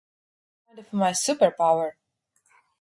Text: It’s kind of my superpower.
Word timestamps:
It’s 0.71 0.77
kind 0.77 0.79
of 0.79 0.93
my 0.93 1.11
superpower. 1.11 1.91